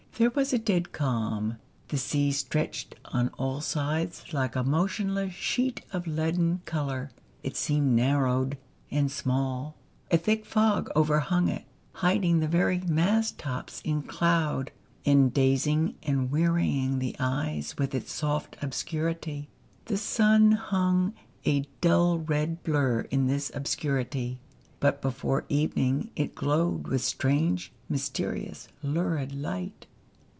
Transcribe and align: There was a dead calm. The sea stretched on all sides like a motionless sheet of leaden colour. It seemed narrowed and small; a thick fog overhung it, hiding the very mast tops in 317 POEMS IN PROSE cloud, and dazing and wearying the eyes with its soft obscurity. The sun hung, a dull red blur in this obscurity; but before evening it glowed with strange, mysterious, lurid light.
There 0.17 0.29
was 0.29 0.53
a 0.53 0.59
dead 0.59 0.91
calm. 0.91 1.57
The 1.87 1.97
sea 1.97 2.31
stretched 2.31 2.93
on 3.05 3.29
all 3.39 3.59
sides 3.59 4.25
like 4.31 4.55
a 4.55 4.63
motionless 4.63 5.33
sheet 5.33 5.81
of 5.91 6.05
leaden 6.05 6.61
colour. 6.65 7.09
It 7.41 7.57
seemed 7.57 7.95
narrowed 7.95 8.55
and 8.91 9.11
small; 9.11 9.77
a 10.11 10.19
thick 10.19 10.45
fog 10.45 10.91
overhung 10.95 11.47
it, 11.49 11.65
hiding 11.93 12.39
the 12.39 12.47
very 12.47 12.77
mast 12.81 13.39
tops 13.39 13.81
in 13.83 14.03
317 14.03 14.03
POEMS 14.03 14.27
IN 14.27 14.69
PROSE 14.69 14.97
cloud, 14.99 15.11
and 15.15 15.33
dazing 15.33 15.95
and 16.03 16.29
wearying 16.31 16.99
the 16.99 17.15
eyes 17.17 17.75
with 17.79 17.95
its 17.95 18.11
soft 18.11 18.57
obscurity. 18.61 19.49
The 19.85 19.97
sun 19.97 20.51
hung, 20.51 21.15
a 21.45 21.65
dull 21.79 22.19
red 22.19 22.61
blur 22.61 23.07
in 23.09 23.25
this 23.25 23.51
obscurity; 23.55 24.37
but 24.79 25.01
before 25.01 25.45
evening 25.49 26.11
it 26.15 26.35
glowed 26.35 26.85
with 26.87 27.01
strange, 27.01 27.71
mysterious, 27.89 28.67
lurid 28.83 29.33
light. 29.33 29.87